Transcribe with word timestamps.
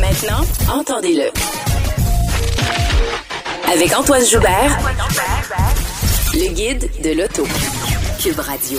Maintenant, 0.00 0.44
entendez-le. 0.70 1.30
Avec 3.72 3.96
Antoine 3.96 4.24
Joubert, 4.24 4.78
le 6.34 6.48
guide 6.52 6.90
de 7.02 7.10
l'auto. 7.12 7.46
Cube 8.20 8.38
Radio. 8.38 8.78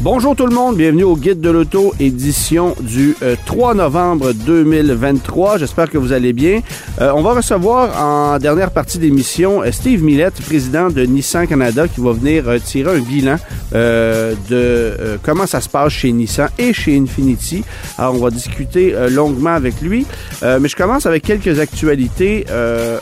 Bonjour 0.00 0.36
tout 0.36 0.46
le 0.46 0.54
monde, 0.54 0.76
bienvenue 0.76 1.02
au 1.02 1.16
Guide 1.16 1.40
de 1.40 1.50
l'auto, 1.50 1.92
édition 1.98 2.76
du 2.80 3.16
3 3.46 3.74
novembre 3.74 4.32
2023. 4.32 5.58
J'espère 5.58 5.90
que 5.90 5.98
vous 5.98 6.12
allez 6.12 6.32
bien. 6.32 6.60
Euh, 7.00 7.10
on 7.16 7.22
va 7.22 7.34
recevoir 7.34 8.00
en 8.00 8.38
dernière 8.38 8.70
partie 8.70 8.98
d'émission 8.98 9.60
euh, 9.62 9.72
Steve 9.72 10.04
Millette, 10.04 10.40
président 10.40 10.88
de 10.90 11.02
Nissan 11.02 11.48
Canada, 11.48 11.88
qui 11.88 12.00
va 12.00 12.12
venir 12.12 12.48
euh, 12.48 12.58
tirer 12.60 12.96
un 12.96 13.00
bilan 13.00 13.36
euh, 13.74 14.34
de 14.48 14.52
euh, 14.52 15.16
comment 15.22 15.46
ça 15.46 15.60
se 15.60 15.68
passe 15.68 15.92
chez 15.92 16.12
Nissan 16.12 16.48
et 16.58 16.72
chez 16.72 16.96
Infinity. 16.96 17.64
Alors 17.98 18.14
on 18.14 18.18
va 18.18 18.30
discuter 18.30 18.94
euh, 18.94 19.10
longuement 19.10 19.54
avec 19.54 19.80
lui. 19.80 20.06
Euh, 20.44 20.58
mais 20.60 20.68
je 20.68 20.76
commence 20.76 21.06
avec 21.06 21.24
quelques 21.24 21.58
actualités 21.58 22.46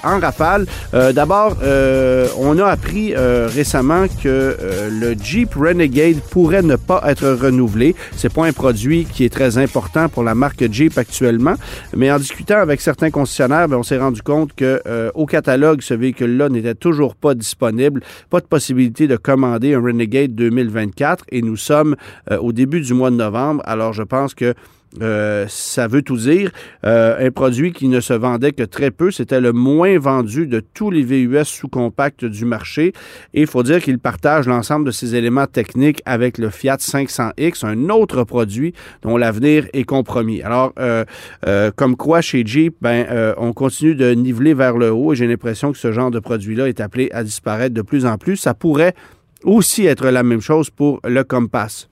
en 0.02 0.18
rafale. 0.18 0.66
D'abord, 0.92 1.56
on 2.38 2.58
a 2.58 2.66
appris 2.66 3.14
récemment 3.16 4.06
que 4.22 4.56
le 4.90 5.14
Jeep 5.20 5.54
Renegade 5.54 6.20
pourrait 6.30 6.62
ne 6.62 6.76
pas 6.86 7.02
être 7.06 7.28
renouvelé. 7.28 7.94
C'est 8.16 8.32
pas 8.32 8.46
un 8.46 8.52
produit 8.52 9.04
qui 9.04 9.24
est 9.24 9.32
très 9.32 9.58
important 9.58 10.08
pour 10.08 10.22
la 10.22 10.34
marque 10.34 10.64
Jeep 10.70 10.96
actuellement, 10.98 11.54
mais 11.96 12.10
en 12.10 12.18
discutant 12.18 12.58
avec 12.58 12.80
certains 12.80 13.10
concessionnaires, 13.10 13.68
ben, 13.68 13.76
on 13.76 13.82
s'est 13.82 13.98
rendu 13.98 14.22
compte 14.22 14.54
que 14.54 14.80
euh, 14.86 15.10
au 15.14 15.26
catalogue, 15.26 15.82
ce 15.82 15.94
véhicule-là 15.94 16.48
n'était 16.48 16.74
toujours 16.74 17.14
pas 17.14 17.34
disponible, 17.34 18.02
pas 18.30 18.40
de 18.40 18.46
possibilité 18.46 19.08
de 19.08 19.16
commander 19.16 19.74
un 19.74 19.80
Renegade 19.80 20.34
2024 20.34 21.24
et 21.30 21.42
nous 21.42 21.56
sommes 21.56 21.96
euh, 22.30 22.38
au 22.38 22.52
début 22.52 22.80
du 22.80 22.94
mois 22.94 23.10
de 23.10 23.16
novembre. 23.16 23.62
Alors 23.66 23.92
je 23.92 24.02
pense 24.02 24.34
que 24.34 24.54
euh, 25.02 25.46
ça 25.48 25.88
veut 25.88 26.02
tout 26.02 26.16
dire. 26.16 26.50
Euh, 26.84 27.26
un 27.26 27.30
produit 27.30 27.72
qui 27.72 27.88
ne 27.88 28.00
se 28.00 28.12
vendait 28.12 28.52
que 28.52 28.62
très 28.62 28.90
peu. 28.90 29.10
C'était 29.10 29.40
le 29.40 29.52
moins 29.52 29.98
vendu 29.98 30.46
de 30.46 30.60
tous 30.60 30.90
les 30.90 31.02
VUS 31.02 31.44
sous-compacts 31.44 32.24
du 32.24 32.44
marché. 32.44 32.92
Et 33.34 33.42
il 33.42 33.46
faut 33.46 33.62
dire 33.62 33.82
qu'il 33.82 33.98
partage 33.98 34.46
l'ensemble 34.46 34.86
de 34.86 34.90
ces 34.90 35.14
éléments 35.14 35.46
techniques 35.46 36.02
avec 36.06 36.38
le 36.38 36.50
Fiat 36.50 36.76
500X, 36.76 37.66
un 37.66 37.88
autre 37.90 38.24
produit 38.24 38.74
dont 39.02 39.16
l'avenir 39.16 39.66
est 39.72 39.84
compromis. 39.84 40.42
Alors, 40.42 40.72
euh, 40.78 41.04
comme 41.76 41.96
quoi 41.96 42.20
chez 42.20 42.44
Jeep, 42.44 42.76
ben, 42.80 43.34
on 43.36 43.52
continue 43.52 43.94
de 43.94 44.12
niveler 44.12 44.54
vers 44.54 44.76
le 44.76 44.92
haut 44.92 45.12
et 45.12 45.16
j'ai 45.16 45.26
l'impression 45.26 45.72
que 45.72 45.78
ce 45.78 45.92
genre 45.92 46.10
de 46.10 46.18
produit-là 46.18 46.68
est 46.68 46.80
appelé 46.80 47.10
à 47.12 47.24
disparaître 47.24 47.74
de 47.74 47.82
plus 47.82 48.06
en 48.06 48.18
plus. 48.18 48.36
Ça 48.36 48.54
pourrait 48.54 48.94
aussi 49.44 49.86
être 49.86 50.08
la 50.08 50.22
même 50.22 50.40
chose 50.40 50.70
pour 50.70 51.00
le 51.04 51.22
Compass. 51.24 51.88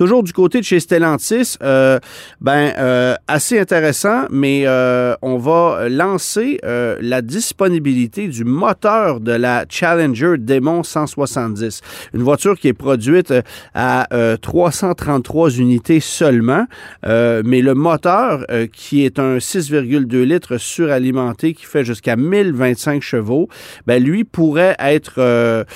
Toujours 0.00 0.22
du 0.22 0.32
côté 0.32 0.60
de 0.60 0.64
chez 0.64 0.80
Stellantis, 0.80 1.58
euh, 1.62 1.98
ben 2.40 2.72
euh, 2.78 3.14
assez 3.28 3.58
intéressant, 3.58 4.22
mais 4.30 4.62
euh, 4.64 5.14
on 5.20 5.36
va 5.36 5.90
lancer 5.90 6.58
euh, 6.64 6.96
la 7.02 7.20
disponibilité 7.20 8.28
du 8.28 8.44
moteur 8.44 9.20
de 9.20 9.32
la 9.32 9.66
Challenger 9.68 10.36
Demon 10.38 10.84
170, 10.84 11.82
une 12.14 12.22
voiture 12.22 12.58
qui 12.58 12.68
est 12.68 12.72
produite 12.72 13.34
à 13.74 14.08
333 14.40 15.58
unités 15.58 16.00
seulement, 16.00 16.64
mais 17.04 17.60
le 17.60 17.74
moteur 17.74 18.46
qui 18.72 19.04
est 19.04 19.18
un 19.18 19.36
6,2 19.36 20.22
litres 20.22 20.56
suralimenté 20.56 21.52
qui 21.52 21.66
fait 21.66 21.84
jusqu'à 21.84 22.16
1025 22.16 23.02
chevaux, 23.02 23.50
ben 23.86 24.02
lui 24.02 24.24
pourrait 24.24 24.76
être 24.78 25.66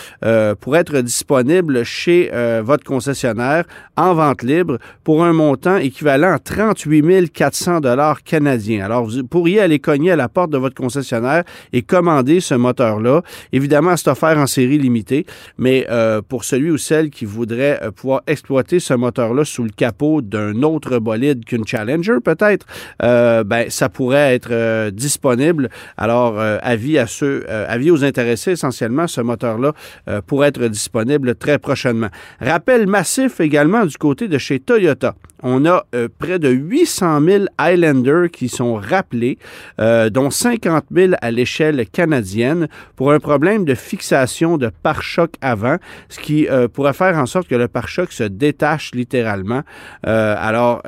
pourrait 0.60 0.81
être 0.81 1.00
disponible 1.03 1.84
chez 1.84 2.31
votre 2.62 2.84
concessionnaire 2.84 3.65
en 3.99 4.13
vente 4.14 4.42
libre 4.42 4.78
pour 5.02 5.25
un 5.25 5.32
montant 5.32 5.76
équivalent 5.76 6.32
à 6.32 6.38
38 6.38 7.32
400 7.32 7.80
dollars 7.80 8.22
canadiens. 8.22 8.84
Alors, 8.84 9.06
vous 9.06 9.25
pourriez 9.25 9.60
aller 9.60 9.78
cogner 9.78 10.12
à 10.12 10.16
la 10.16 10.28
porte 10.28 10.50
de 10.50 10.58
votre 10.58 10.75
concessionnaire 10.75 11.44
et 11.72 11.82
commander 11.82 12.41
ce 12.41 12.54
moteur-là. 12.54 13.22
Évidemment, 13.52 13.97
c'est 13.97 14.08
offert 14.08 14.38
en 14.38 14.47
série 14.47 14.78
limitée, 14.78 15.26
mais 15.58 15.86
euh, 15.91 16.22
pour 16.26 16.44
celui 16.44 16.70
ou 16.70 16.78
celle 16.78 17.10
qui 17.10 17.25
voudrait 17.25 17.80
euh, 17.82 17.91
pouvoir 17.91 18.22
exploiter 18.26 18.80
ce 18.80 18.94
moteur-là 18.94 19.44
sous 19.44 19.64
le 19.64 19.70
capot 19.70 20.22
d'un 20.22 20.62
autre 20.62 20.98
bolide 20.98 21.44
qu'une 21.44 21.66
Challenger, 21.66 22.19
peut-être, 22.25 22.66
euh, 23.02 23.44
ben, 23.44 23.70
ça 23.70 23.88
pourrait 23.88 24.34
être 24.34 24.48
euh, 24.50 24.91
disponible. 24.91 25.69
Alors, 25.96 26.38
euh, 26.38 26.58
avis 26.62 26.98
à 26.98 27.06
ceux, 27.06 27.44
avis 27.48 27.91
aux 27.91 28.04
intéressés, 28.04 28.52
essentiellement, 28.52 29.06
ce 29.06 29.20
moteur-là 29.20 29.72
pourrait 30.26 30.48
être 30.48 30.66
disponible 30.66 31.34
très 31.34 31.58
prochainement. 31.58 32.08
Rappel 32.41 32.86
massif 32.86 33.41
également 33.41 33.84
du 33.86 33.96
côté 34.04 34.28
de 34.28 34.37
chez 34.37 34.60
Toyota. 34.60 35.15
On 35.42 35.65
a 35.65 35.87
euh, 35.94 36.09
près 36.19 36.38
de 36.38 36.50
800 36.50 37.22
000 37.22 37.44
Highlander 37.56 38.26
qui 38.31 38.50
sont 38.50 38.75
rappelés, 38.75 39.38
euh, 39.81 40.10
dont 40.10 40.28
50 40.28 40.84
000 40.94 41.15
à 41.22 41.31
l'échelle 41.31 41.87
canadienne, 41.88 42.69
pour 42.97 43.12
un 43.12 43.19
problème 43.19 43.64
de 43.64 43.75
fixation 43.75 44.59
de 44.59 44.70
pare-choc 44.82 45.37
avant, 45.41 45.78
ce 46.10 46.20
qui 46.20 46.47
euh, 46.48 46.69
pourrait 46.69 46.93
faire 46.93 47.16
en 47.16 47.25
sorte 47.25 47.48
que 47.48 47.54
le 47.54 47.66
pare-choc 47.66 48.12
se 48.12 48.25
détache 48.25 48.91
littéralement. 48.94 49.62
alors, 50.03 50.82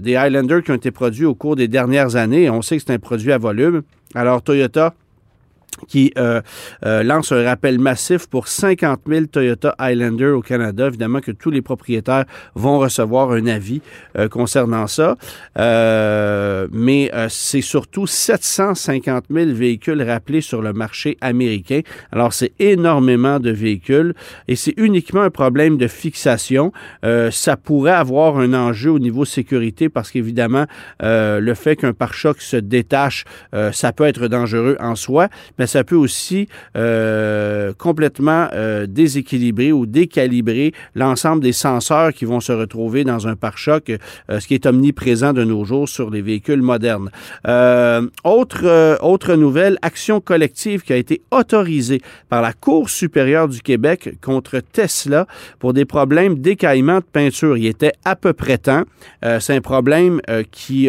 des 0.00 0.16
Highlander 0.16 0.62
qui 0.64 0.72
ont 0.72 0.80
été 0.82 0.90
produits 0.90 1.26
au 1.26 1.36
cours 1.36 1.54
des 1.54 1.68
dernières 1.68 2.16
années, 2.16 2.50
on 2.50 2.62
sait 2.62 2.78
que 2.78 2.82
c'est 2.84 2.92
un 2.92 2.98
produit 2.98 3.30
à 3.30 3.38
volume. 3.38 3.82
Alors, 4.16 4.42
Toyota 4.42 4.94
qui 5.88 6.12
euh, 6.18 6.40
euh, 6.84 7.02
lance 7.02 7.32
un 7.32 7.44
rappel 7.44 7.78
massif 7.78 8.26
pour 8.26 8.48
50 8.48 9.00
000 9.06 9.26
Toyota 9.26 9.74
Highlander 9.78 10.26
au 10.26 10.42
Canada. 10.42 10.86
Évidemment 10.86 11.20
que 11.20 11.32
tous 11.32 11.50
les 11.50 11.62
propriétaires 11.62 12.24
vont 12.54 12.78
recevoir 12.78 13.32
un 13.32 13.46
avis 13.46 13.80
euh, 14.16 14.28
concernant 14.28 14.86
ça. 14.86 15.16
Mais 16.72 17.10
c'est 17.28 17.60
surtout 17.60 18.06
750 18.06 19.24
000 19.30 19.52
véhicules 19.52 20.02
rappelés 20.02 20.40
sur 20.40 20.62
le 20.62 20.72
marché 20.72 21.16
américain. 21.20 21.80
Alors, 22.12 22.32
c'est 22.32 22.52
énormément 22.58 23.40
de 23.40 23.50
véhicules 23.50 24.14
et 24.48 24.56
c'est 24.56 24.74
uniquement 24.76 25.22
un 25.22 25.30
problème 25.30 25.76
de 25.76 25.86
fixation. 25.86 26.72
Ça 27.30 27.56
pourrait 27.56 27.92
avoir 27.92 28.38
un 28.38 28.54
enjeu 28.54 28.90
au 28.90 28.98
niveau 28.98 29.24
sécurité 29.24 29.88
parce 29.88 30.10
qu'évidemment, 30.10 30.66
le 31.00 31.54
fait 31.54 31.76
qu'un 31.76 31.92
pare-choc 31.92 32.40
se 32.40 32.56
détache, 32.56 33.24
ça 33.72 33.92
peut 33.92 34.04
être 34.04 34.28
dangereux 34.28 34.76
en 34.80 34.94
soi, 34.94 35.28
mais 35.58 35.66
ça 35.70 35.84
peut 35.84 35.96
aussi 35.96 36.48
euh, 36.76 37.72
complètement 37.78 38.48
euh, 38.52 38.86
déséquilibrer 38.86 39.72
ou 39.72 39.86
décalibrer 39.86 40.72
l'ensemble 40.94 41.42
des 41.42 41.52
senseurs 41.52 42.12
qui 42.12 42.24
vont 42.24 42.40
se 42.40 42.52
retrouver 42.52 43.04
dans 43.04 43.28
un 43.28 43.36
pare-choc, 43.36 43.90
euh, 43.90 44.40
ce 44.40 44.46
qui 44.46 44.54
est 44.54 44.66
omniprésent 44.66 45.32
de 45.32 45.44
nos 45.44 45.64
jours 45.64 45.88
sur 45.88 46.10
les 46.10 46.22
véhicules 46.22 46.62
modernes. 46.62 47.10
Autre, 48.24 48.98
autre 49.02 49.34
nouvelle, 49.34 49.78
action 49.82 50.20
collective 50.20 50.82
qui 50.82 50.92
a 50.92 50.96
été 50.96 51.22
autorisée 51.30 52.00
par 52.28 52.42
la 52.42 52.52
Cour 52.52 52.90
supérieure 52.90 53.48
du 53.48 53.60
Québec 53.60 54.16
contre 54.20 54.60
Tesla 54.60 55.26
pour 55.58 55.72
des 55.72 55.84
problèmes 55.84 56.38
d'écaillement 56.38 56.98
de 56.98 57.04
peinture. 57.04 57.56
Il 57.56 57.66
était 57.66 57.92
à 58.04 58.16
peu 58.16 58.32
près 58.32 58.58
temps. 58.58 58.84
C'est 59.22 59.54
un 59.54 59.60
problème 59.60 60.20
qui, 60.50 60.88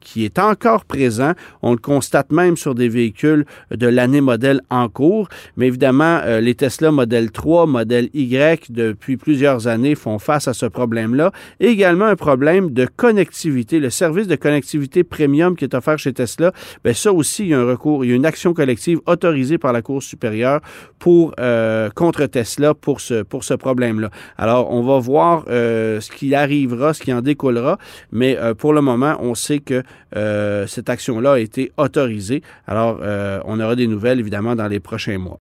qui 0.00 0.24
est 0.24 0.38
encore 0.38 0.84
présent. 0.84 1.32
On 1.62 1.72
le 1.72 1.78
constate 1.78 2.32
même 2.32 2.56
sur 2.56 2.74
des 2.74 2.88
véhicules 2.88 3.44
de 3.70 3.86
l'année 3.86 4.13
modèle 4.20 4.60
en 4.70 4.88
cours. 4.88 5.28
Mais 5.56 5.66
évidemment, 5.66 6.20
euh, 6.24 6.40
les 6.40 6.54
Tesla 6.54 6.90
Model 6.90 7.30
3, 7.30 7.66
Model 7.66 8.08
Y, 8.14 8.70
depuis 8.70 9.16
plusieurs 9.16 9.66
années, 9.66 9.94
font 9.94 10.18
face 10.18 10.48
à 10.48 10.54
ce 10.54 10.66
problème-là. 10.66 11.32
Également 11.60 12.06
un 12.06 12.16
problème 12.16 12.70
de 12.70 12.86
connectivité. 12.86 13.78
Le 13.78 13.90
service 13.90 14.26
de 14.26 14.36
connectivité 14.36 15.04
premium 15.04 15.56
qui 15.56 15.64
est 15.64 15.74
offert 15.74 15.98
chez 15.98 16.12
Tesla, 16.12 16.52
bien 16.84 16.94
ça 16.94 17.12
aussi, 17.12 17.44
il 17.44 17.48
y 17.48 17.54
a 17.54 17.60
un 17.60 17.64
recours, 17.64 18.04
il 18.04 18.10
y 18.10 18.12
a 18.12 18.16
une 18.16 18.26
action 18.26 18.54
collective 18.54 19.00
autorisée 19.06 19.58
par 19.58 19.72
la 19.72 19.82
Cour 19.82 20.02
supérieure 20.02 20.60
pour, 20.98 21.34
euh, 21.38 21.90
contre 21.90 22.26
Tesla 22.26 22.74
pour 22.74 23.00
ce, 23.00 23.22
pour 23.22 23.44
ce 23.44 23.54
problème-là. 23.54 24.10
Alors, 24.38 24.72
on 24.72 24.82
va 24.82 24.98
voir 24.98 25.44
euh, 25.48 26.00
ce 26.00 26.10
qui 26.10 26.34
arrivera, 26.34 26.94
ce 26.94 27.02
qui 27.02 27.12
en 27.12 27.20
découlera, 27.20 27.78
mais 28.12 28.38
pour 28.58 28.72
le 28.72 28.80
moment, 28.80 29.16
on 29.20 29.34
sait 29.34 29.58
que 29.58 29.82
cette 30.66 30.88
action-là 30.88 31.32
a 31.32 31.38
été 31.38 31.72
autorisée. 31.76 32.42
Alors, 32.66 33.00
on 33.44 33.60
aura 33.60 33.76
des 33.76 33.86
évidemment, 34.12 34.54
dans 34.54 34.68
les 34.68 34.80
prochains 34.80 35.18
mois. 35.18 35.40